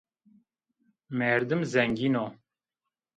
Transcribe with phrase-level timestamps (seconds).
[1.17, 2.25] Merdim zengîn o